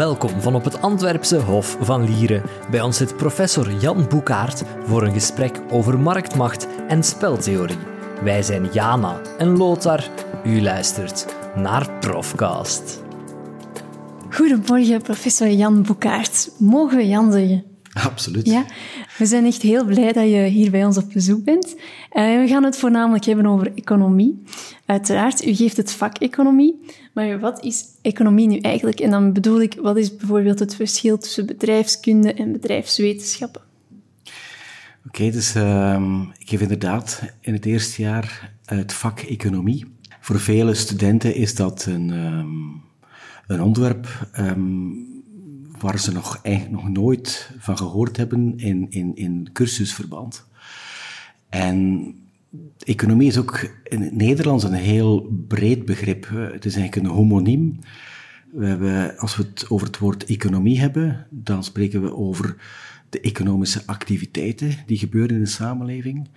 [0.00, 2.42] Welkom van op het Antwerpse Hof van Lieren.
[2.70, 7.76] Bij ons zit professor Jan Boekaert voor een gesprek over marktmacht en speltheorie.
[8.22, 10.08] Wij zijn Jana en Lothar.
[10.44, 13.02] U luistert naar Profcast.
[14.30, 16.50] Goedemorgen, professor Jan Boekaert.
[16.58, 17.64] Mogen we Jan zeggen?
[17.92, 18.46] Absoluut.
[18.46, 18.64] Ja,
[19.18, 21.74] we zijn echt heel blij dat je hier bij ons op bezoek bent.
[22.12, 24.42] Uh, we gaan het voornamelijk hebben over economie.
[24.86, 26.80] Uiteraard, u geeft het vak economie,
[27.12, 29.00] maar wat is economie nu eigenlijk?
[29.00, 33.62] En dan bedoel ik, wat is bijvoorbeeld het verschil tussen bedrijfskunde en bedrijfswetenschappen?
[35.06, 39.86] Oké, dus uh, ik geef inderdaad in het eerste jaar het vak economie.
[40.20, 42.82] Voor vele studenten is dat een, um,
[43.46, 45.08] een onderwerp um,
[45.78, 50.46] waar ze nog, eigenlijk nog nooit van gehoord hebben in, in, in cursusverband.
[51.48, 52.14] En
[52.78, 56.28] economie is ook in het Nederlands een heel breed begrip.
[56.28, 57.78] Het is eigenlijk een homoniem.
[58.52, 62.56] We hebben, als we het over het woord economie hebben, dan spreken we over
[63.08, 66.28] de economische activiteiten die gebeuren in de samenleving.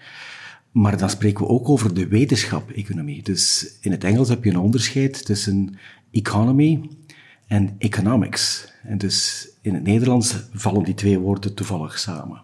[0.71, 3.23] Maar dan spreken we ook over de wetenschap economie.
[3.23, 5.77] Dus in het Engels heb je een onderscheid tussen
[6.11, 6.89] economy
[7.47, 8.73] en economics.
[8.83, 12.41] En dus in het Nederlands vallen die twee woorden toevallig samen.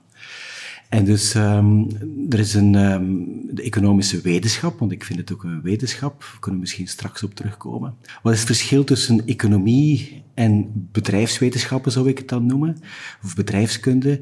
[0.89, 1.87] En dus um,
[2.29, 6.23] er is een um, de economische wetenschap, want ik vind het ook een wetenschap.
[6.23, 7.95] We kunnen misschien straks op terugkomen.
[8.21, 12.77] Wat is het verschil tussen economie en bedrijfswetenschappen, zou ik het dan noemen?
[13.23, 14.21] Of bedrijfskunde?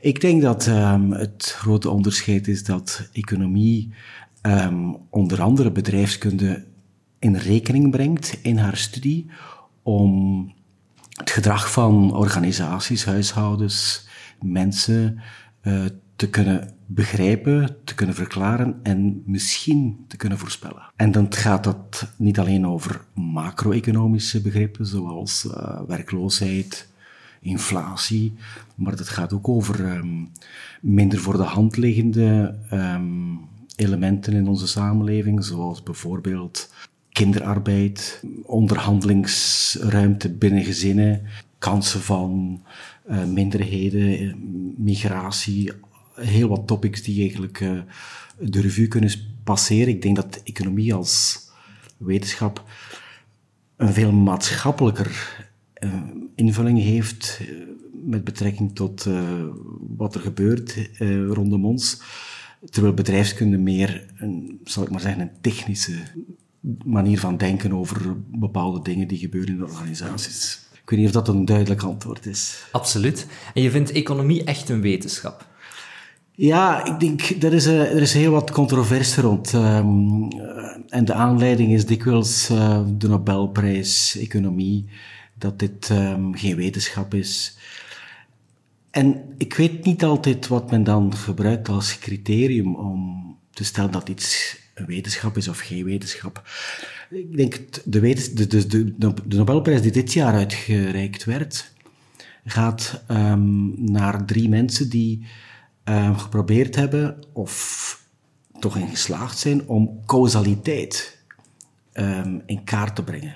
[0.00, 3.92] Ik denk dat um, het grote onderscheid is dat economie
[5.10, 6.64] onder andere bedrijfskunde
[7.18, 9.26] in rekening brengt in haar studie
[9.82, 10.52] om
[11.08, 14.08] het gedrag van organisaties, huishoudens,
[14.40, 15.20] mensen
[15.62, 15.84] uh,
[16.16, 20.82] te kunnen begrijpen, te kunnen verklaren en misschien te kunnen voorspellen.
[20.96, 26.88] En dan gaat dat niet alleen over macro-economische begrippen zoals uh, werkloosheid,
[27.40, 28.34] inflatie,
[28.74, 30.30] maar dat gaat ook over um,
[30.80, 33.40] minder voor de hand liggende um,
[33.76, 36.72] elementen in onze samenleving, zoals bijvoorbeeld
[37.12, 41.22] kinderarbeid, onderhandelingsruimte binnen gezinnen,
[41.58, 42.62] kansen van
[43.10, 44.34] uh, minderheden,
[44.76, 45.72] migratie,
[46.14, 47.80] heel wat topics die eigenlijk uh,
[48.38, 49.10] de revue kunnen
[49.44, 49.88] passeren.
[49.88, 51.38] Ik denk dat economie als
[51.96, 52.64] wetenschap
[53.76, 55.46] een veel maatschappelijker
[55.78, 55.94] uh,
[56.34, 57.40] invulling heeft
[58.04, 59.08] met betrekking tot
[59.96, 60.90] wat er gebeurt
[61.28, 62.02] rondom ons.
[62.70, 66.02] Terwijl bedrijfskunde meer, een, zal ik maar zeggen, een technische
[66.84, 70.58] manier van denken over bepaalde dingen die gebeuren in de organisaties.
[70.72, 72.64] Ik weet niet of dat een duidelijk antwoord is.
[72.72, 73.26] Absoluut.
[73.54, 75.46] En je vindt economie echt een wetenschap?
[76.36, 79.52] Ja, ik denk, er is, uh, er is heel wat controverse rond.
[79.52, 80.28] Um,
[80.88, 84.84] en de aanleiding is dikwijls uh, de Nobelprijs Economie,
[85.34, 87.56] dat dit um, geen wetenschap is.
[88.90, 94.08] En ik weet niet altijd wat men dan gebruikt als criterium om te stellen dat
[94.08, 96.42] iets een wetenschap is of geen wetenschap.
[97.10, 98.00] Ik denk, de,
[98.34, 101.72] de, de, de, Nobelprijs die dit jaar uitgereikt werd,
[102.44, 105.26] gaat um, naar drie mensen die
[105.84, 108.02] um, geprobeerd hebben, of
[108.58, 111.24] toch in geslaagd zijn, om causaliteit
[111.92, 113.34] um, in kaart te brengen.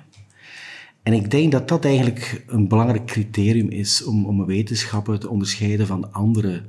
[1.03, 5.28] En ik denk dat dat eigenlijk een belangrijk criterium is om, om een wetenschapper te
[5.28, 6.62] onderscheiden van andere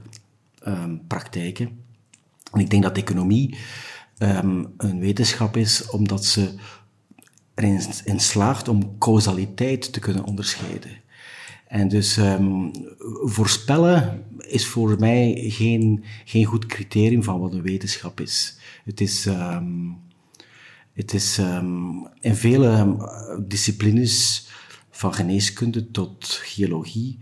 [1.07, 1.83] praktijken.
[2.51, 3.57] En ik denk dat economie
[4.77, 6.53] een wetenschap is, omdat ze
[7.53, 10.91] erin in slaagt om causaliteit te kunnen onderscheiden.
[11.69, 12.71] En dus um,
[13.23, 18.57] voorspellen is voor mij geen, geen goed criterium van wat een wetenschap is.
[18.85, 19.97] Het is, um,
[20.93, 22.97] het is um, in vele
[23.47, 24.47] disciplines,
[24.91, 27.19] van geneeskunde tot geologie,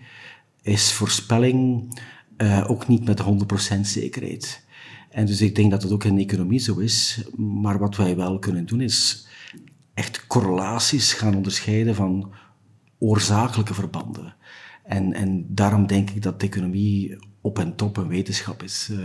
[0.62, 1.90] is voorspelling
[2.38, 3.24] uh, ook niet met
[3.76, 4.66] 100% zekerheid.
[5.10, 7.24] En dus ik denk dat het ook in economie zo is.
[7.36, 9.28] Maar wat wij wel kunnen doen is
[9.94, 12.32] echt correlaties gaan onderscheiden van
[12.98, 14.36] oorzakelijke verbanden.
[14.88, 18.90] En, en daarom denk ik dat de economie op en top een wetenschap is.
[18.92, 18.98] Uh,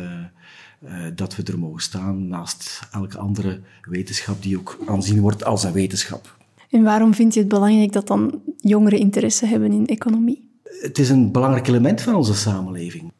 [0.84, 5.64] uh, dat we er mogen staan naast elke andere wetenschap die ook aanzien wordt als
[5.64, 6.36] een wetenschap.
[6.70, 10.50] En waarom vind je het belangrijk dat dan jongeren interesse hebben in economie?
[10.62, 13.12] Het is een belangrijk element van onze samenleving.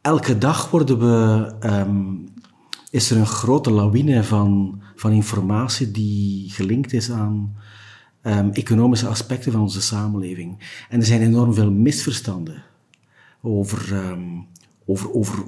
[0.00, 2.28] Elke dag worden we um,
[2.90, 7.56] is er een grote lawine van, van informatie die gelinkt is aan
[8.22, 10.58] um, economische aspecten van onze samenleving.
[10.88, 12.62] En er zijn enorm veel misverstanden
[13.42, 14.46] over, um,
[14.86, 15.44] over, over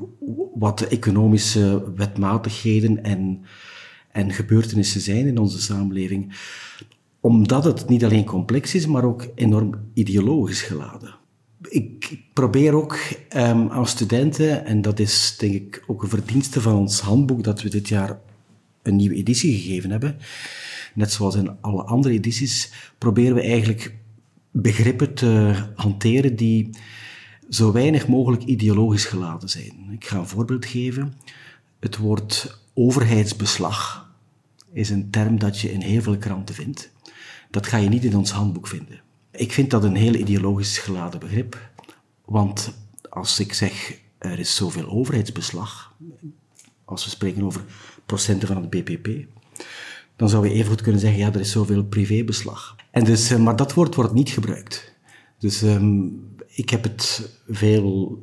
[0.55, 3.45] wat de economische wetmatigheden en,
[4.11, 6.35] en gebeurtenissen zijn in onze samenleving.
[7.21, 11.15] omdat het niet alleen complex is, maar ook enorm ideologisch geladen.
[11.69, 12.99] Ik probeer ook
[13.37, 17.63] um, als studenten, en dat is denk ik ook een verdienste van ons handboek, dat
[17.63, 18.19] we dit jaar
[18.83, 20.17] een nieuwe editie gegeven hebben.
[20.95, 23.95] Net zoals in alle andere edities, proberen we eigenlijk
[24.51, 26.71] begrippen te hanteren die
[27.49, 29.89] zo weinig mogelijk ideologisch geladen zijn.
[29.91, 31.15] Ik ga een voorbeeld geven.
[31.81, 34.11] Het woord overheidsbeslag
[34.73, 36.91] is een term dat je in heel veel kranten vindt.
[37.51, 39.01] Dat ga je niet in ons handboek vinden.
[39.31, 41.71] Ik vind dat een heel ideologisch geladen begrip,
[42.25, 42.75] want
[43.09, 45.95] als ik zeg er is zoveel overheidsbeslag,
[46.85, 47.65] als we spreken over
[48.07, 49.09] procenten van het BPP,
[50.17, 52.77] dan zou je even goed kunnen zeggen, ja, er is zoveel privébeslag.
[52.91, 54.95] En dus, eh, maar dat woord wordt niet gebruikt.
[55.39, 58.23] Dus um, ik heb het veel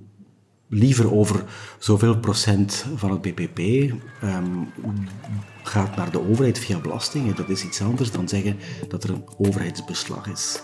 [0.69, 1.43] liever over
[1.79, 4.67] zoveel procent van het BPP um,
[5.63, 7.35] gaat naar de overheid via belastingen.
[7.35, 8.57] Dat is iets anders dan zeggen
[8.87, 10.61] dat er een overheidsbeslag is.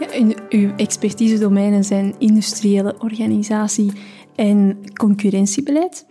[0.00, 3.92] Ja, in uw expertise-domeinen zijn industriële organisatie
[4.34, 6.06] en concurrentiebeleid.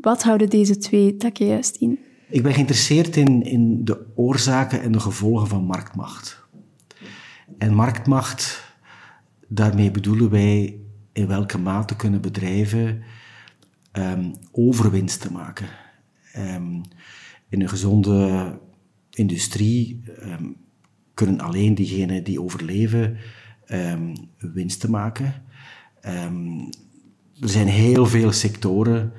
[0.00, 1.98] Wat houden deze twee takken juist in?
[2.28, 6.46] Ik ben geïnteresseerd in, in de oorzaken en de gevolgen van marktmacht.
[7.58, 8.74] En marktmacht,
[9.48, 10.80] daarmee bedoelen wij
[11.12, 13.02] in welke mate kunnen bedrijven
[13.92, 15.68] um, overwinst maken.
[16.36, 16.82] Um,
[17.48, 18.58] in een gezonde
[19.10, 20.56] industrie um,
[21.14, 23.16] kunnen alleen diegenen die overleven
[24.38, 25.34] winsten maken.
[27.40, 29.12] er zijn heel veel sectoren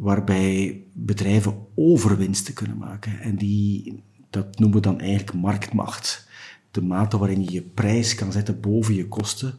[0.00, 3.20] waarbij bedrijven overwinsten kunnen maken.
[3.20, 6.28] En die, dat noemen we dan eigenlijk marktmacht.
[6.70, 9.54] De mate waarin je je prijs kan zetten boven je kosten,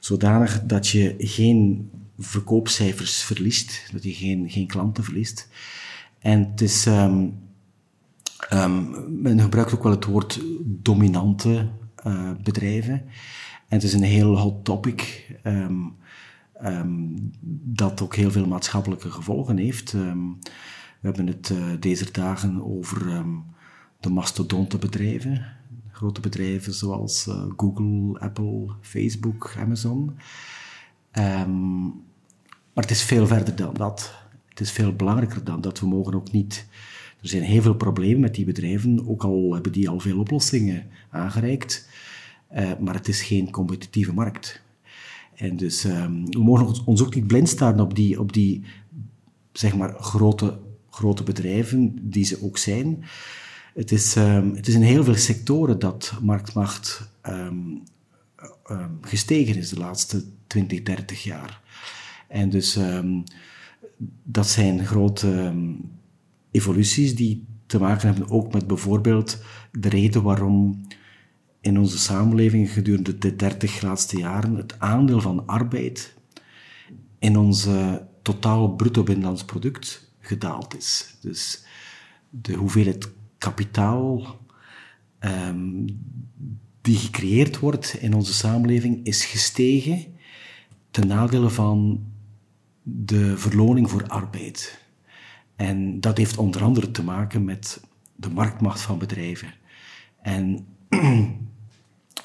[0.00, 5.48] zodanig dat je geen verkoopcijfers verliest, dat je geen, geen klanten verliest.
[6.18, 7.38] En het is, um,
[8.52, 11.68] um, men gebruikt ook wel het woord dominante
[12.06, 12.94] uh, bedrijven.
[13.68, 15.30] En het is een heel hot topic.
[15.44, 15.96] Um,
[16.64, 17.30] um,
[17.62, 19.92] dat ook heel veel maatschappelijke gevolgen heeft.
[19.92, 20.38] Um,
[21.00, 23.44] we hebben het uh, deze dagen over um,
[24.00, 25.46] de mastodontenbedrijven.
[25.90, 30.16] Grote bedrijven zoals uh, Google, Apple, Facebook, Amazon.
[32.72, 34.14] maar het is veel verder dan dat.
[34.48, 35.80] Het is veel belangrijker dan dat.
[35.80, 36.66] We mogen ook niet...
[37.22, 40.86] Er zijn heel veel problemen met die bedrijven, ook al hebben die al veel oplossingen
[41.10, 41.88] aangereikt.
[42.54, 44.62] Uh, maar het is geen competitieve markt.
[45.36, 48.64] En dus um, we mogen ons ook niet blind staan op die, op die
[49.52, 50.58] zeg maar, grote,
[50.90, 53.04] grote bedrijven, die ze ook zijn.
[53.74, 57.82] Het is, um, het is in heel veel sectoren dat marktmacht um,
[59.00, 61.60] gestegen is de laatste 20, 30 jaar.
[62.28, 62.78] En dus
[64.22, 65.54] dat zijn grote
[66.50, 69.38] evoluties die te maken hebben ook met bijvoorbeeld
[69.72, 70.86] de reden waarom
[71.66, 76.14] in onze samenleving gedurende de 30 laatste jaren het aandeel van arbeid
[77.18, 81.16] in onze totaal bruto binnenlands product gedaald is.
[81.20, 81.64] Dus
[82.30, 83.08] de hoeveelheid
[83.38, 84.38] kapitaal
[85.20, 85.86] um,
[86.80, 90.04] die gecreëerd wordt in onze samenleving is gestegen
[90.90, 92.04] ten nadele van
[92.82, 94.84] de verloning voor arbeid.
[95.56, 97.80] En dat heeft onder andere te maken met
[98.16, 99.54] de marktmacht van bedrijven.
[100.22, 100.66] En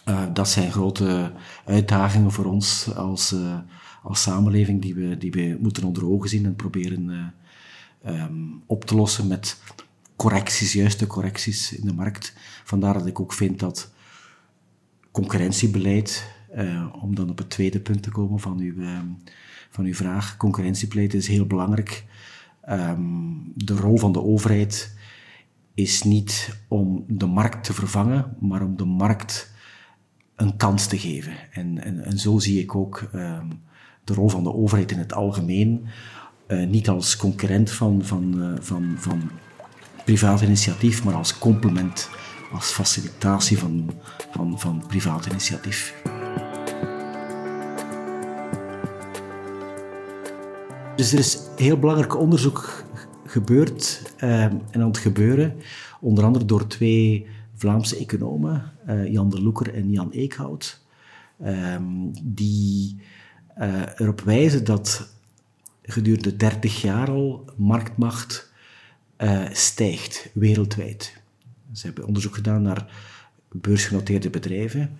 [0.05, 1.31] Uh, dat zijn grote
[1.65, 3.57] uitdagingen voor ons als, uh,
[4.03, 7.33] als samenleving die we, die we moeten onder ogen zien en proberen
[8.05, 9.61] uh, um, op te lossen met
[10.15, 12.33] correcties, juiste correcties in de markt.
[12.63, 13.91] Vandaar dat ik ook vind dat
[15.11, 16.33] concurrentiebeleid,
[17.01, 18.73] om dan op het tweede punt te komen van uw,
[19.69, 22.05] van uw vraag, concurrentiebeleid is heel belangrijk.
[22.69, 24.95] Um, de rol van de overheid
[25.73, 29.50] is niet om de markt te vervangen, maar om de markt
[30.41, 31.33] een kans te geven.
[31.51, 33.61] En, en, en zo zie ik ook um,
[34.03, 35.85] de rol van de overheid in het algemeen.
[36.47, 39.29] Uh, niet als concurrent van, van, uh, van, van
[40.05, 42.09] privaat initiatief, maar als complement,
[42.53, 43.91] als facilitatie van,
[44.31, 46.01] van, van privaat initiatief.
[50.95, 52.83] Dus er is heel belangrijk onderzoek
[53.25, 55.55] gebeurd uh, en aan het gebeuren,
[55.99, 57.27] onder andere door twee
[57.61, 60.81] Vlaamse economen, uh, Jan de Loeker en Jan Eekhout,
[61.45, 63.01] um, die
[63.59, 65.13] uh, erop wijzen dat
[65.81, 68.51] gedurende 30 jaar al marktmacht
[69.17, 71.21] uh, stijgt wereldwijd.
[71.73, 72.91] Ze hebben onderzoek gedaan naar
[73.51, 74.97] beursgenoteerde bedrijven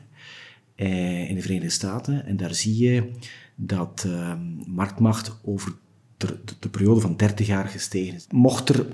[0.75, 3.11] in de Verenigde Staten en daar zie je
[3.55, 5.73] dat ehm, marktmacht over
[6.17, 8.27] de, de, periode van 30 jaar gestegen is.
[8.29, 8.85] Mocht er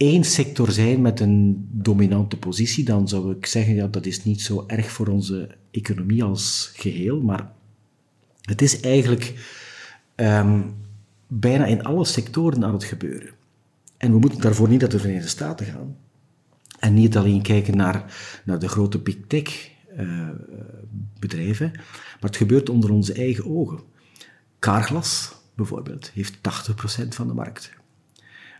[0.00, 4.42] één sector zijn met een dominante positie, dan zou ik zeggen, ja, dat is niet
[4.42, 7.52] zo erg voor onze economie als geheel, maar
[8.40, 9.34] het is eigenlijk
[10.14, 10.62] ehm,
[11.26, 13.30] bijna in alle sectoren aan het gebeuren.
[13.96, 15.96] En we moeten daarvoor niet naar de Verenigde Staten gaan.
[16.78, 18.14] En niet alleen kijken naar,
[18.44, 20.28] naar de grote big tech uh,
[21.18, 21.70] bedrijven,
[22.20, 23.80] maar het gebeurt onder onze eigen ogen.
[24.58, 27.72] Carglass bijvoorbeeld heeft 80% van de markt.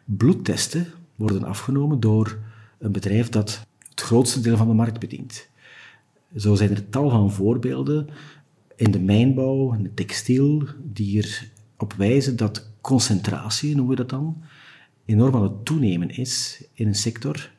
[0.05, 0.87] Bloedtesten
[1.21, 2.39] worden afgenomen door
[2.79, 5.49] een bedrijf dat het grootste deel van de markt bedient.
[6.37, 8.09] Zo zijn er tal van voorbeelden
[8.77, 11.25] in de mijnbouw, in de textiel, die
[11.77, 14.43] erop wijzen dat concentratie, noemen we dat dan,
[15.05, 17.53] enorm aan het toenemen is in een sector.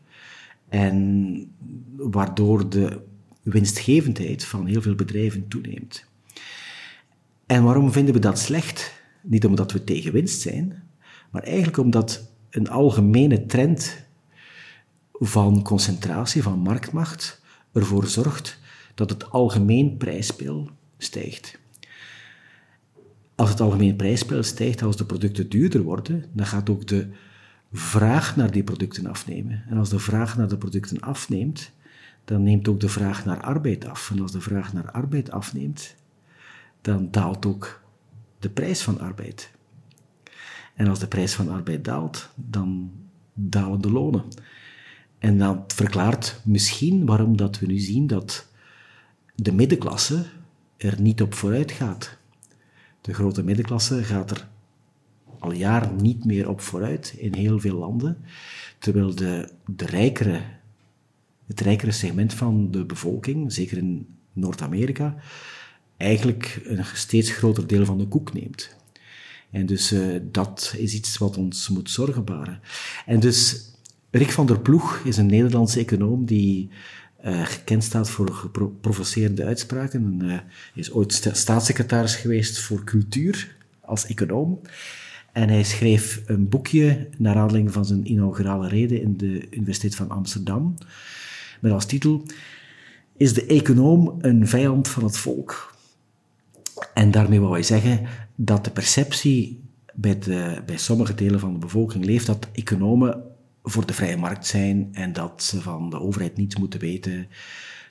[0.70, 1.48] En
[1.96, 3.02] waardoor de
[3.42, 6.06] winstgevendheid van heel veel bedrijven toeneemt.
[7.46, 9.02] En waarom vinden we dat slecht?
[9.22, 10.84] Niet omdat we tegen winst zijn,
[11.32, 14.06] maar eigenlijk omdat een algemene trend
[15.14, 17.42] van concentratie, van marktmacht,
[17.72, 18.60] ervoor zorgt
[18.96, 21.60] dat het algemeen prijsspel stijgt.
[23.36, 27.08] Als het algemeen prijsspel stijgt, als de producten duurder worden, dan gaat ook de
[27.72, 29.64] vraag naar die producten afnemen.
[29.70, 31.72] En als de vraag naar de producten afneemt,
[32.26, 34.12] dan neemt ook de vraag naar arbeid af.
[34.12, 35.96] En als de vraag naar arbeid afneemt,
[36.82, 37.82] dan daalt ook
[38.40, 39.52] de prijs van arbeid.
[40.76, 42.92] En als de prijs van arbeid daalt, dan
[43.34, 44.24] dalen de lonen.
[45.20, 48.48] En dat verklaart misschien waarom dat we nu zien dat
[49.36, 50.26] de middenklasse
[50.78, 52.18] er niet op vooruit gaat.
[53.02, 54.48] De grote middenklasse gaat er
[55.40, 58.18] al jaren niet meer op vooruit in heel veel landen,
[58.80, 60.42] terwijl de, de rijkere,
[61.48, 65.16] het rijkere segment van de bevolking, zeker in Noord-Amerika,
[65.98, 68.76] eigenlijk een steeds groter deel van de koek neemt.
[69.52, 72.60] En dus uh, dat is iets wat ons moet zorgen baren.
[73.06, 73.70] En dus
[74.12, 76.70] Rick van der Ploeg is een Nederlandse econoom die
[77.24, 78.50] gekend staat voor
[78.82, 80.20] provocerende uitspraken.
[80.20, 80.40] Hij uh,
[80.74, 84.60] is ooit staatssecretaris geweest voor cultuur als econoom.
[85.32, 90.10] En hij schreef een boekje naar aanleiding van zijn inaugurale reden in de Universiteit van
[90.10, 90.76] Amsterdam.
[91.60, 92.26] Met als titel
[93.18, 95.76] Is de econoom een vijand van het volk?
[96.94, 98.08] En daarmee wou hij zeggen
[98.46, 103.24] dat de perceptie bij, de, bij sommige delen van de bevolking leeft dat economen
[103.64, 107.28] voor de vrije markt zijn en dat ze van de overheid niets moeten weten.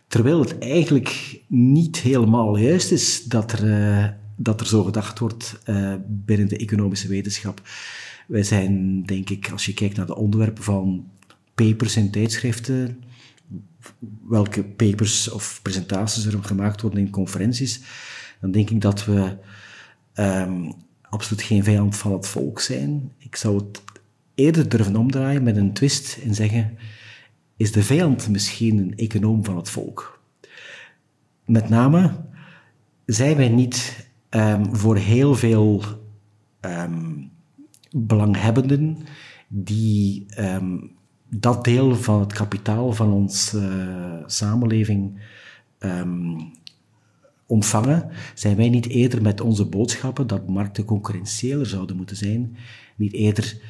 [0.08, 5.60] Terwijl het eigenlijk niet helemaal juist is dat er, uh, dat er zo gedacht wordt
[5.66, 7.62] uh, binnen de economische wetenschap.
[8.26, 11.08] Wij zijn, denk ik, als je kijkt naar de onderwerpen van
[11.54, 13.02] papers en tijdschriften,
[14.28, 17.80] welke papers of presentaties er gemaakt worden in conferenties,
[18.40, 19.36] dan denk ik dat we
[20.20, 20.72] um,
[21.02, 23.12] absoluut geen vijand van het volk zijn.
[23.18, 23.82] Ik zou het
[24.34, 26.78] eerder durven omdraaien met een twist en zeggen:
[27.56, 30.22] is de vijand misschien een econoom van het volk?
[31.44, 32.12] Met name
[33.04, 35.82] zijn wij niet um, voor heel veel
[36.60, 37.30] um,
[37.90, 38.98] belanghebbenden
[39.48, 40.26] die
[41.28, 45.20] dat deel van het kapitaal van onze uh, samenleving
[47.50, 52.56] ontvangen, zijn wij niet eerder met onze boodschappen dat markten concurrentiëler zouden moeten zijn,
[52.96, 53.60] niet eerder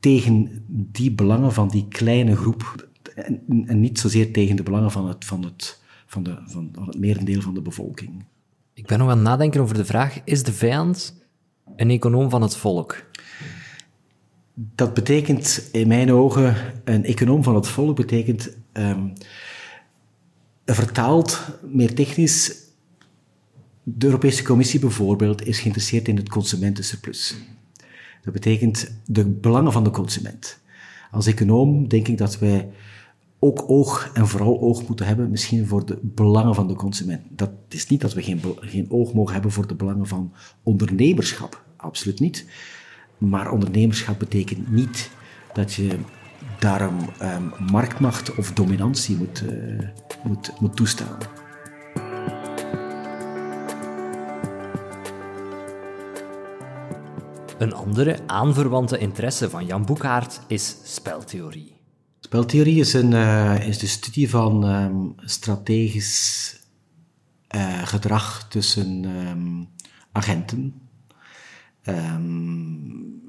[0.00, 5.08] tegen die belangen van die kleine groep en, en niet zozeer tegen de belangen van
[5.08, 8.24] het, van, het, van, de, van, van het merendeel van de bevolking.
[8.74, 11.24] Ik ben nog aan het nadenken over de vraag, is de vijand
[11.76, 13.04] een econoom van het volk?
[14.54, 19.12] Dat betekent in mijn ogen, een econoom van het volk betekent um,
[20.64, 22.61] vertaald, meer technisch,
[23.82, 27.34] de Europese Commissie bijvoorbeeld is geïnteresseerd in het consumentensurplus.
[28.22, 30.60] Dat betekent de belangen van de consument.
[31.10, 32.68] Als econoom denk ik dat wij
[33.38, 37.20] ook oog en vooral oog moeten hebben misschien voor de belangen van de consument.
[37.28, 41.64] Dat is niet dat we geen, geen oog mogen hebben voor de belangen van ondernemerschap.
[41.76, 42.46] Absoluut niet.
[43.18, 45.10] Maar ondernemerschap betekent niet
[45.52, 45.98] dat je
[46.58, 49.78] daarom um, marktmacht of dominantie moet, uh,
[50.24, 51.18] moet, moet toestaan.
[57.62, 61.76] Een andere aanverwante interesse van Jan Boekhaart is speltheorie.
[62.20, 66.60] Speltheorie is, een, uh, is de studie van um, strategisch
[67.54, 69.68] uh, gedrag tussen um,
[70.12, 70.74] agenten.
[71.84, 73.20] Um,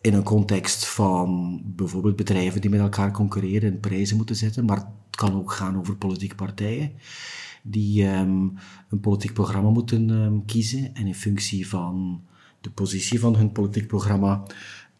[0.00, 4.76] in een context van bijvoorbeeld bedrijven die met elkaar concurreren en prijzen moeten zetten, maar
[4.76, 6.92] het kan ook gaan over politieke partijen
[7.62, 12.22] die een politiek programma moeten kiezen en in functie van
[12.60, 14.46] de positie van hun politiek programma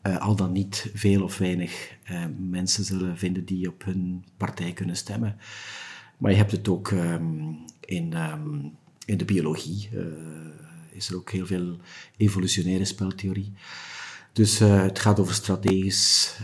[0.03, 4.73] uh, al dan niet veel of weinig uh, mensen zullen vinden die op hun partij
[4.73, 5.37] kunnen stemmen.
[6.19, 9.89] Maar je hebt het ook um, in, um, in de biologie.
[9.93, 10.03] Uh,
[10.91, 11.77] is er ook heel veel
[12.17, 13.53] evolutionaire speltheorie.
[14.33, 16.37] Dus het gaat over strategisch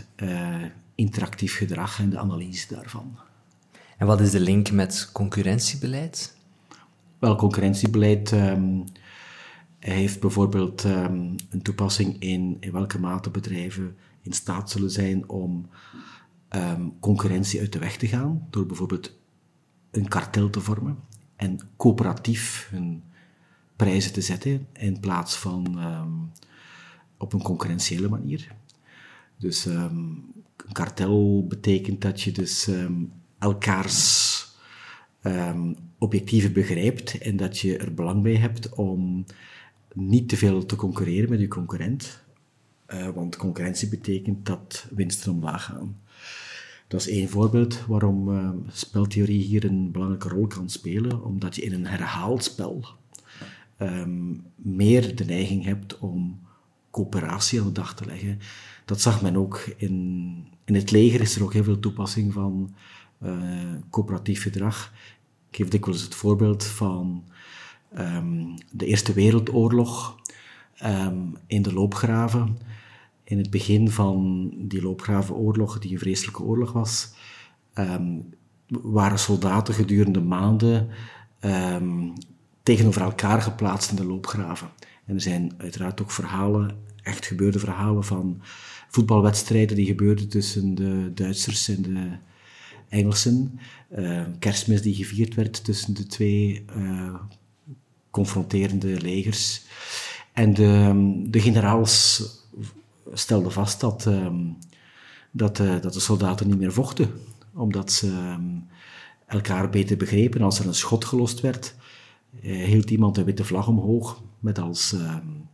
[0.95, 3.17] interactief gedrag en de analyse daarvan.
[3.97, 6.37] En wat is de link met concurrentiebeleid?
[7.19, 8.83] Wel, concurrentiebeleid um,
[9.79, 15.69] heeft bijvoorbeeld um, een toepassing in, in welke mate bedrijven in staat zullen zijn om
[16.55, 19.19] um, concurrentie uit de weg te gaan, door bijvoorbeeld
[19.91, 20.97] een kartel te vormen
[21.35, 23.03] en coöperatief hun
[23.75, 25.79] prijzen te zetten in plaats van
[27.17, 28.55] op een concurrentiële manier.
[29.37, 30.33] Dus een
[30.71, 32.69] kartel betekent dat je dus
[33.39, 34.45] elkaars
[35.97, 39.25] objectieven begrijpt en dat je er belang bij hebt om
[39.93, 42.25] niet te veel te concurreren met je concurrent.
[42.93, 45.97] Uh, want concurrentie betekent dat winsten omlaag gaan.
[46.87, 51.61] Dat is één voorbeeld waarom uh, speltheorie hier een belangrijke rol kan spelen, omdat je
[51.61, 52.85] in een herhaald spel
[53.77, 56.39] um, meer de neiging hebt om
[56.91, 58.39] coöperatie aan de dag te leggen.
[58.85, 62.75] Dat zag men ook in, in het leger, is er ook heel veel toepassing van
[63.23, 64.93] uh, coöperatief gedrag.
[65.49, 67.23] Ik geef dikwijls het voorbeeld van
[67.97, 70.19] um, de Eerste Wereldoorlog
[70.83, 72.57] um, in de loopgraven.
[73.23, 77.13] In het begin van die loopgravenoorlog, die een vreselijke oorlog was,
[77.73, 78.33] um,
[78.67, 80.89] waren soldaten gedurende maanden
[82.63, 84.69] tegenover elkaar geplaatst in de loopgraven.
[85.05, 88.41] En er zijn uiteraard ook verhalen, echt gebeurde verhalen van
[88.89, 92.09] voetbalwedstrijden die gebeurden tussen de Duitsers en de
[92.89, 93.59] Engelsen.
[94.39, 97.15] Kerstmis die gevierd werd tussen de twee uh,
[98.17, 99.61] confronterende legers.
[100.33, 100.71] En de,
[101.29, 102.23] de generaals
[103.13, 104.57] stelden vast dat, um,
[105.31, 107.11] dat, uh, dat de soldaten niet meer vochten,
[107.53, 108.67] omdat ze um,
[109.27, 110.41] elkaar beter begrepen.
[110.41, 111.75] Als er een schot gelost werd,
[112.41, 115.49] hield iemand een witte vlag omhoog met als um,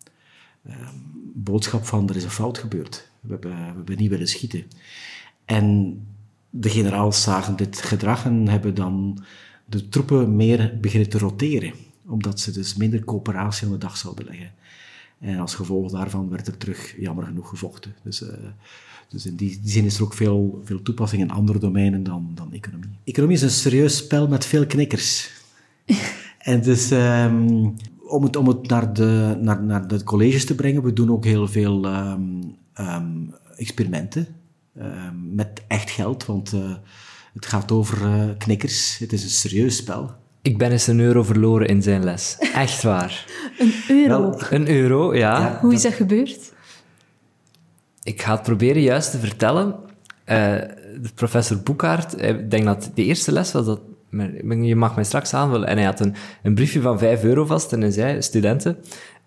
[1.34, 3.10] boodschap van er is een fout gebeurd.
[3.20, 4.66] We hebben, we niet willen schieten.
[5.46, 5.98] En
[6.50, 9.24] de generaals zagen dit gedrag en hebben dan
[9.66, 11.74] de troepen meer beginnen te roteren,
[12.14, 14.52] omdat ze dus minder coöperatie aan de dag zouden leggen.
[15.20, 17.96] En als gevolg daarvan werd er terug jammer genoeg gevochten.
[18.04, 18.30] Dus, uh,
[19.08, 22.32] dus in die, die, zin is er ook veel, veel toepassing in andere domeinen dan,
[22.36, 22.90] dan economie.
[23.04, 25.32] Economie is een serieus spel met veel knikkers.
[26.40, 27.74] en dus um,
[28.04, 31.26] om het, om het naar, de, naar, naar de colleges te brengen, we doen ook
[31.26, 34.28] heel veel um, um, experimenten.
[34.78, 36.76] Ehm, met echt geld, want uh,
[37.34, 38.98] het gaat over uh, knikkers.
[38.98, 40.16] Het is een serieus spel.
[40.44, 42.38] Ik ben eens een euro verloren in zijn les.
[42.54, 43.26] Echt waar.
[43.60, 44.38] een euro?
[44.50, 45.40] een euro, ja.
[45.40, 45.58] ja.
[45.62, 46.54] Hoe is dat gebeurd?
[48.04, 49.76] Ik ga het proberen juist te vertellen.
[50.30, 50.56] Uh,
[51.16, 53.80] professor Boekhaart, ik denk dat de eerste les was dat
[54.62, 55.68] je mag mij straks aanvullen.
[55.68, 58.78] En hij had een, een briefje van 5 euro vast en hij zei, studenten,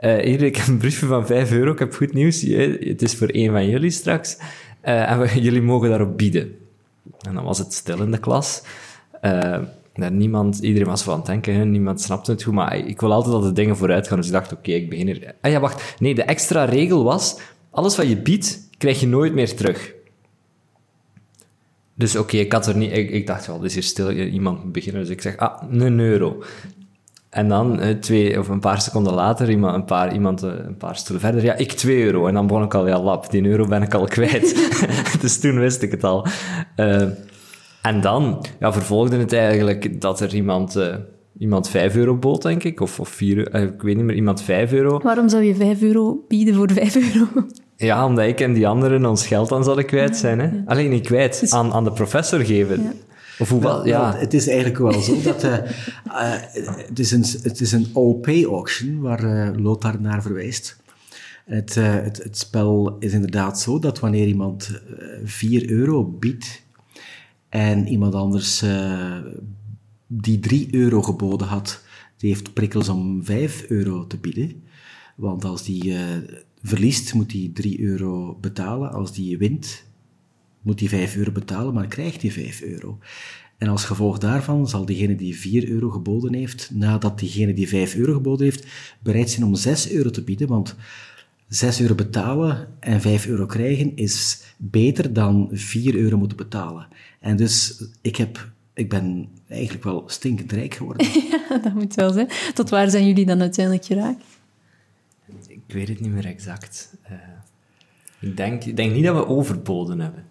[0.01, 3.15] uh, hier, ik heb een briefje van 5 euro, ik heb goed nieuws, het is
[3.15, 4.37] voor een van jullie straks.
[4.85, 6.57] Uh, en we, jullie mogen daarop bieden.
[7.21, 8.63] En dan was het stil in de klas.
[9.23, 9.59] Uh,
[9.97, 13.43] niemand, iedereen was van het denken, niemand snapte het goed, maar ik wil altijd dat
[13.43, 14.17] de dingen vooruit gaan.
[14.17, 15.35] Dus ik dacht, oké, ik begin er...
[15.41, 15.95] Ah ja, wacht.
[15.99, 17.39] Nee, de extra regel was,
[17.71, 19.95] alles wat je biedt, krijg je nooit meer terug.
[21.95, 22.93] Dus oké, ik had er niet...
[22.93, 25.03] Ik, dacht, wel, is hier stil, iemand beginnen.
[25.03, 26.43] Dus ik zeg, ah, een euro.
[27.31, 30.77] En dan uh, twee of een paar seconden later, iemand, een, paar, iemand uh, een
[30.77, 32.27] paar stoelen verder, ja, ik 2 euro.
[32.27, 34.71] En dan begon ik al, ja, lap, die euro ben ik al kwijt.
[35.21, 36.27] dus toen wist ik het al.
[36.77, 37.03] Uh,
[37.87, 40.79] en dan ja, vervolgde het eigenlijk dat er iemand,
[41.39, 44.73] iemand 5 euro bood, denk ik, of, of 4 ik weet niet meer, iemand 5
[44.73, 44.99] euro.
[45.03, 47.27] Waarom zou je 5 euro bieden voor 5 euro?
[47.77, 50.39] Ja, omdat ik en die anderen ons geld dan zouden kwijt zijn.
[50.39, 50.51] Hè?
[50.67, 51.53] Alleen niet kwijt, dus...
[51.53, 52.83] aan, aan de professor geven.
[52.83, 52.93] Ja.
[53.39, 54.17] Of hoe wel, ja.
[54.17, 55.63] het is eigenlijk wel zo dat uh, uh,
[56.87, 60.77] het, is een, het is een all-pay auction waar uh, Lothar naar verwijst.
[61.45, 64.81] Het, het, het, spel is inderdaad zo dat wanneer iemand
[65.25, 66.66] 4 euro biedt
[67.49, 68.65] en iemand anders
[70.07, 71.85] die 3 euro geboden had,
[72.17, 74.63] die heeft prikkels om 5 euro te bieden.
[75.17, 75.95] Want als die
[76.63, 78.93] verliest, moet hij 3 euro betalen.
[78.93, 79.85] Als die wint,
[80.63, 82.99] moet hij 5 euro betalen, maar krijgt hij 5 euro.
[83.59, 87.95] En als gevolg daarvan zal degene die 4 euro geboden heeft, nadat diegene die 5
[87.95, 88.67] euro geboden heeft,
[89.03, 90.77] bereid zijn om 6 euro te bieden, want
[91.49, 96.87] 6 euro betalen en 5 euro krijgen is beter dan 4 euro moeten betalen.
[97.21, 101.07] En dus ik, heb, ik ben eigenlijk wel stinkend rijk geworden.
[101.49, 102.29] Ja, dat moet wel zijn.
[102.55, 104.25] Tot waar zijn jullie dan uiteindelijk geraakt?
[105.47, 106.95] Ik weet het niet meer exact.
[107.11, 107.17] Uh,
[108.31, 110.25] Ik denk, ik denk niet dat we overboden hebben.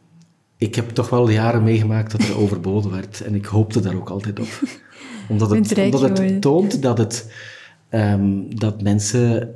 [0.57, 3.21] Ik heb toch wel jaren meegemaakt dat er overboden werd.
[3.21, 4.47] En ik hoopte daar ook altijd op.
[5.29, 7.31] Omdat het, omdat het toont dat, het,
[7.89, 9.53] ehm, dat mensen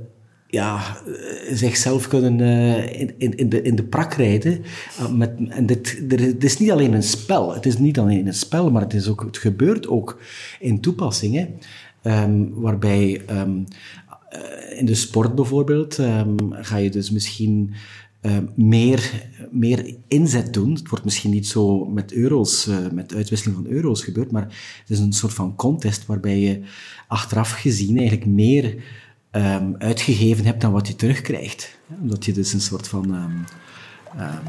[0.50, 4.62] ja, eh, zichzelf kunnen eh, in, in, de, in de prak rijden.
[5.00, 7.54] Uh, met, en dit, er, het is niet alleen een spel.
[7.54, 10.20] Het is niet alleen een spel, maar het, is ook, het gebeurt ook
[10.60, 11.60] in toepassingen.
[12.02, 13.58] ehm, waarbij ehm,
[14.30, 17.74] eh, in de sport bijvoorbeeld ehm, ga je dus misschien
[18.56, 20.74] meer, meer inzet doen.
[20.74, 24.44] Het wordt misschien niet zo met euro's, eh, met uitwisseling van euro's gebeurd, maar
[24.80, 26.62] het is een soort van contest waarbij je
[27.08, 28.84] achteraf gezien eigenlijk meer
[29.32, 31.78] ehm, uitgegeven hebt dan wat je terugkrijgt.
[32.02, 33.38] Omdat je dus een soort van ehm,
[34.22, 34.46] ehm,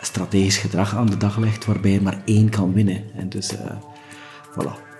[0.00, 3.14] strategisch gedrag aan de dag legt waarbij je maar één kan winnen.
[3.14, 3.76] En dus, eh,
[4.50, 4.90] voilà.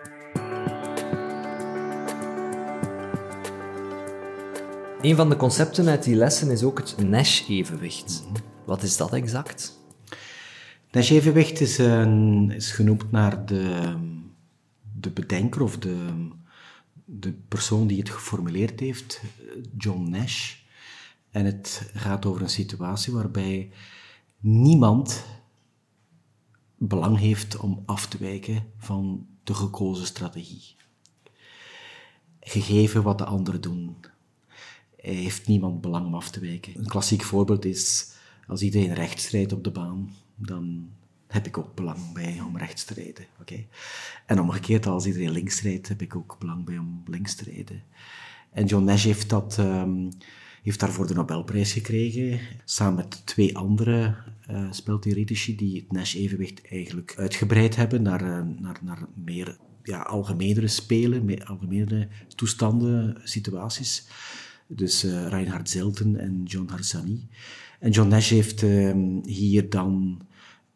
[5.03, 8.25] Een van de concepten uit die lessen is ook het Nash-evenwicht.
[8.64, 9.81] Wat is dat exact?
[10.90, 13.94] Nash-evenwicht is, een, is genoemd naar de,
[15.01, 15.96] de bedenker of de,
[17.05, 19.23] de persoon die het geformuleerd heeft,
[19.79, 20.57] John Nash.
[21.31, 23.71] En het gaat over een situatie waarbij
[24.41, 25.25] niemand
[26.77, 30.77] belang heeft om af te wijken van de gekozen strategie.
[32.41, 33.97] Gegeven wat de anderen doen,
[34.97, 36.79] heeft niemand belang om af te wijken.
[36.79, 38.12] Een klassiek voorbeeld is,
[38.47, 40.91] als iedereen rechts rijdt op de baan, dan
[41.33, 43.25] heb ik ook belang bij om rechts te rijden.
[43.40, 43.64] oké?
[44.27, 47.83] En omgekeerd, als iedereen links rijdt, heb ik ook belang bij om links te rijden.
[48.53, 50.11] En John Nash heeft, dat, ehm,
[50.62, 54.14] heeft daarvoor de Nobelprijs gekregen, samen met twee andere
[54.47, 60.68] eh speltheoretici die het Nash-evenwicht eigenlijk uitgebreid hebben naar, eh, naar, naar meer ja, algemenere
[60.68, 64.07] spelen, meer algemenere toestanden, situaties.
[64.66, 67.29] Dus eh, Reinhard Zelten en John Harsanyi.
[67.81, 70.21] En John Nash heeft ehm, hier dan,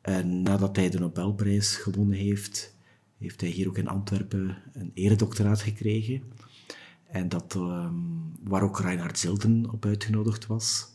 [0.06, 2.76] eh, nadat hij de Nobelprijs gewonnen heeft,
[3.18, 6.22] heeft hij hier ook in Antwerpen een eredoctoraat gekregen.
[7.06, 7.94] En dat, ehm,
[8.42, 10.88] waar ook Reinhard Zelten op uitgenodigd was.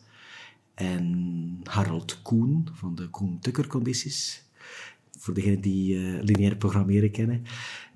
[0.74, 4.44] En Harold Koen van de Koen-Tucker-condities.
[5.18, 7.42] Voor degenen die eh, lineair programmeren kennen.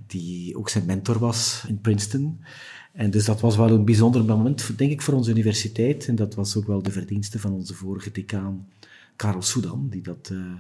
[0.07, 2.41] Die ook zijn mentor was in Princeton.
[2.93, 6.09] En dus dat was wel een bijzonder moment, denk ik, voor onze universiteit.
[6.09, 8.69] En dat was ook wel de verdienste van onze vorige decaan,
[9.17, 10.55] Karel Soedan, die, dat, eh,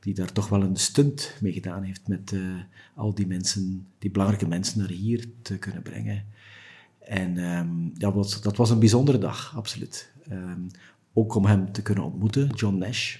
[0.00, 2.40] die daar toch wel een stunt mee gedaan heeft met eh,
[2.94, 6.24] al die mensen, die belangrijke mensen naar hier te kunnen brengen.
[6.98, 10.12] En ehm, ja, was, dat was een bijzondere dag, absoluut.
[10.28, 10.60] Ehm,
[11.12, 13.16] ook om hem te kunnen ontmoeten, John Nash.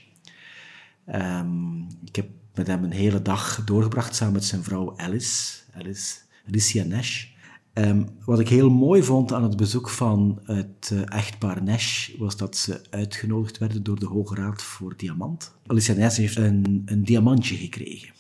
[1.04, 6.16] Ehm, ik heb met hem een hele dag doorgebracht samen met zijn vrouw Alice, Alice
[6.46, 7.26] Alicia Nash.
[7.72, 12.36] Ehm, wat ik heel mooi vond aan het bezoek van het eh, echtpaar Nash, was
[12.36, 15.54] dat ze uitgenodigd werden door de Hoge Raad voor Diamant.
[15.66, 18.12] Alicia Nash heeft een, een diamantje gekregen.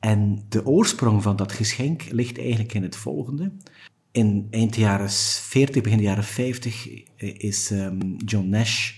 [0.00, 3.52] En de oorsprong van dat geschenk ligt eigenlijk in het volgende.
[4.10, 8.92] In eind jaren 40, begin jaren 50 is ehm, John Nash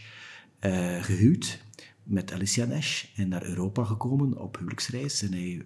[0.59, 1.63] eh, gehuwd
[2.03, 5.23] met Alicia Nash en naar Europa gekomen op huwelijksreis.
[5.23, 5.63] En hij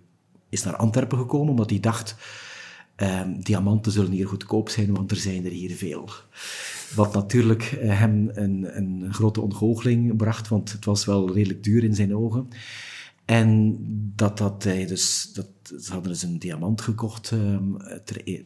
[0.48, 2.16] is naar Antwerpen gekomen omdat hij dacht,
[3.02, 6.08] ehm, diamanten zullen hier goedkoop zijn, want er zijn er hier veel.
[6.94, 11.84] Wat natuurlijk eh, hem een, een grote ontgoocheling bracht, want het was wel redelijk duur
[11.84, 12.48] in zijn ogen.
[13.24, 13.76] En
[14.16, 15.46] dat had hij dus, dat,
[15.80, 17.74] ze hadden dus een diamant gekocht ehm,
[18.24, 18.44] e-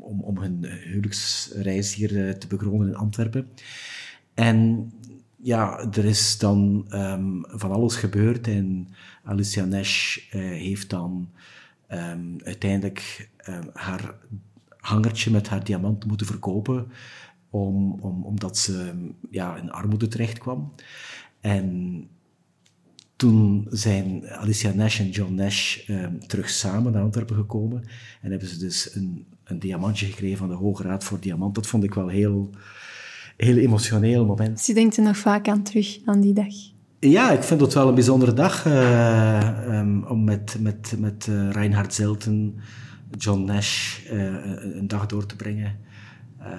[0.00, 3.48] om, om, hun huwelijksreis hier eh, te bekronen in Antwerpen.
[4.34, 4.90] En
[5.36, 8.88] ja, er is dan ehm, van alles gebeurd en
[9.24, 11.28] Alicia Nash eh, heeft dan
[12.42, 13.30] uiteindelijk
[13.72, 14.14] haar
[14.76, 16.86] hangertje met haar diamant moeten verkopen,
[17.50, 18.92] om, om, omdat ze
[19.30, 20.72] ja, in armoede terecht kwam.
[21.40, 22.06] En
[23.16, 27.84] toen zijn Alicia Nash en John Nash ehm, terug samen naar Antwerpen gekomen
[28.22, 31.54] en hebben ze dus een, een diamantje gekregen van de Hoge Raad voor Diamant.
[31.54, 32.50] Dat vond ik wel heel,
[33.36, 34.56] heel emotioneel moment.
[34.56, 36.54] Dus je denkt er nog vaak aan terug, aan die dag.
[37.00, 41.50] Ja, ik vind het wel een bijzondere dag eh, ehm, om met, met, met eh,
[41.50, 42.58] Reinhard Zelten,
[43.18, 45.76] John Nash eh, een een dag door te brengen.
[46.40, 46.52] Ehm,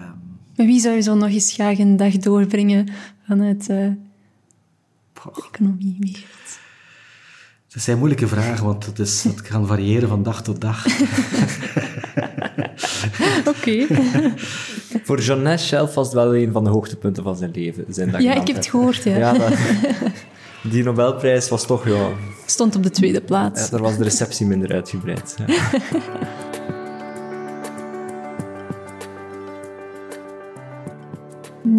[0.56, 2.88] Met wie zou je zo nog eens graag een dag doorbrengen
[3.28, 3.88] vanuit eh
[5.48, 6.26] economie?
[7.68, 10.86] dat zijn moeilijke vragen, want het, is, het kan variëren van dag tot dag.
[13.48, 13.86] Oké.
[15.06, 17.86] Voor John Nash zelf was het wel een van de hoogtepunten van zijn leven.
[17.90, 19.18] Zijn Ja, ik heb het gehoord, ja.
[19.18, 19.54] Ja, dat-
[20.72, 22.10] die Nobelprijs was toch, ja,
[22.46, 23.62] Stond op de tweede plaats.
[23.62, 25.36] ja, daar was de receptie minder uitgebreid.
[25.48, 25.70] Ja.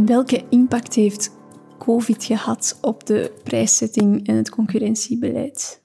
[0.06, 1.30] Welke impact heeft
[1.78, 5.80] COVID gehad op de prijszetting en het concurrentiebeleid?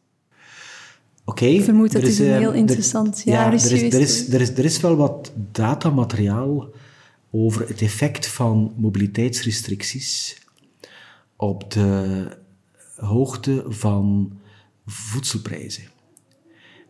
[1.25, 1.45] Oké.
[1.45, 3.71] Ik vermoed dat er is een eh, heel er- interessant ja, jaar er is is,
[3.71, 6.69] er, is, er, is, er is wel wat datamateriaal
[7.31, 10.37] over het effect van mobiliteitsrestricties
[11.35, 12.27] op de
[12.95, 14.37] hoogte van
[14.85, 15.83] voedselprijzen.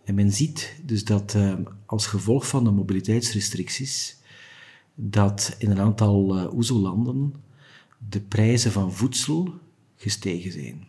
[0.04, 1.54] En men ziet dus dat eh,
[1.86, 4.17] als gevolg van de mobiliteitsrestricties
[4.95, 7.34] dat in een aantal eh OESO-landen
[8.10, 9.49] de prijzen van voedsel
[9.95, 10.88] gestegen zijn.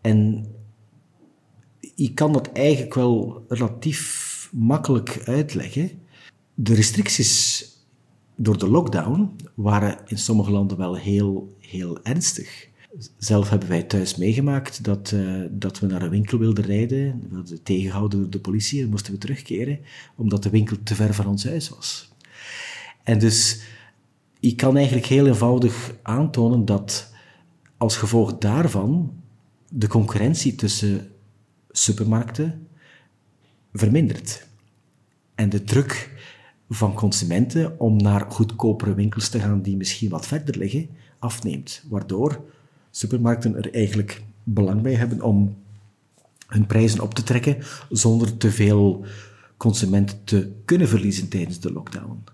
[0.00, 0.46] En
[1.94, 5.90] je kan dat eigenlijk wel relatief makkelijk uitleggen.
[6.54, 7.68] De restricties
[8.36, 12.68] door de lockdown waren in sommige landen wel heel, heel ernstig.
[13.18, 17.20] Zelf hebben wij thuis meegemaakt dat, eh, dat we naar een winkel wilden rijden.
[17.20, 19.78] We werden tegengehouden door de politie en moesten we terugkeren,
[20.16, 22.13] omdat de winkel te ver van ons huis was.
[23.04, 23.60] En dus
[24.40, 27.12] je kan eigenlijk heel eenvoudig aantonen dat
[27.76, 29.12] als gevolg daarvan
[29.68, 31.10] de concurrentie tussen
[31.70, 32.66] supermarkten
[33.72, 34.46] vermindert.
[35.34, 36.12] En de druk
[36.68, 40.88] van consumenten om naar goedkopere winkels te gaan die misschien wat verder liggen,
[41.18, 41.82] afneemt.
[41.88, 42.44] Waardoor
[42.90, 45.56] supermarkten er eigenlijk belang bij hebben om
[46.46, 47.58] hun prijzen op te trekken
[47.90, 49.04] zonder te veel
[49.56, 52.24] consumenten te kunnen verliezen tijdens de lockdown.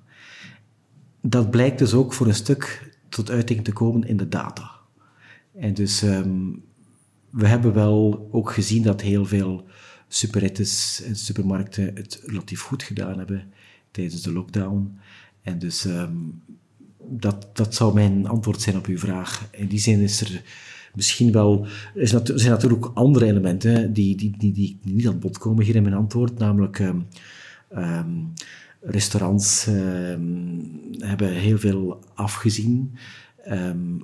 [1.23, 4.71] Dat blijkt dus ook voor een stuk tot uiting te komen in de data.
[5.55, 6.39] En dus ehm,
[7.31, 9.67] we hebben wel ook gezien dat heel veel
[10.09, 13.53] superettes en supermarkten het relatief goed gedaan hebben
[13.91, 14.99] tijdens de lockdown.
[15.43, 16.17] En dus ehm,
[17.09, 19.49] dat, dat zou mijn antwoord zijn op uw vraag.
[19.51, 20.43] In die zin is er
[20.95, 21.67] misschien wel...
[21.95, 25.77] Er zijn natuurlijk ook andere elementen die, die, die, die niet aan bod komen hier
[25.77, 26.79] in mijn antwoord, namelijk...
[27.69, 28.09] ehm,
[28.81, 30.19] restaurants ehm,
[30.99, 32.95] hebben heel veel afgezien,
[33.45, 33.99] ehm,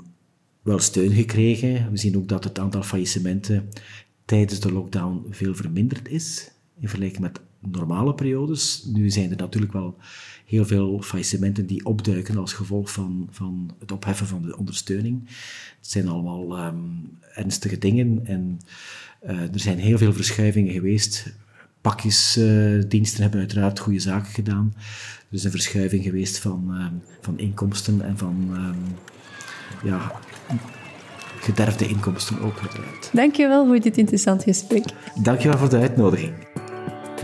[0.63, 1.91] wel steun gekregen.
[1.91, 3.69] We zien ook dat het aantal faillissementen
[4.25, 8.85] tijdens de lockdown veel verminderd is in vergelijking met normale periodes.
[8.93, 9.97] Nu zijn er natuurlijk wel
[10.47, 15.29] heel veel faillissementen die opduiken als gevolg van, van het opheffen van de ondersteuning.
[15.79, 16.77] Het zijn allemaal ehm,
[17.35, 18.61] ernstige dingen en
[19.21, 21.35] eh, er zijn heel veel verschuivingen geweest
[21.87, 24.75] pakjesdiensten hebben uiteraard goede zaken gedaan.
[25.29, 28.75] Er is een verschuiving geweest van, ehm, van inkomsten en van ehm,
[29.89, 30.13] ja,
[31.41, 33.11] gederfde inkomsten ook uiteraard.
[33.13, 34.85] Dankjewel voor dit interessant gesprek.
[35.23, 36.33] Dankjewel voor de uitnodiging.